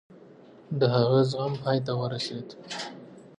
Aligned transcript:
د 0.79 0.81
هغه 0.95 1.19
زغم 1.31 1.53
پای 1.61 1.77
ته 1.85 1.91
ورسېد. 1.99 2.47